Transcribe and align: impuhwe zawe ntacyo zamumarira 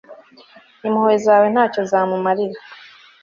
impuhwe 0.87 1.15
zawe 1.25 1.47
ntacyo 1.53 1.81
zamumarira 1.91 2.59